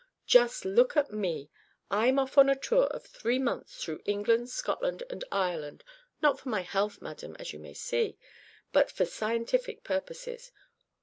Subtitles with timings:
[0.25, 1.51] "Just look at me.
[1.91, 5.83] I'm off on a tour of three months through England, Scotland, and Ireland
[6.23, 8.17] not for my health, madam, as you may see
[8.73, 10.51] but for scientific purposes.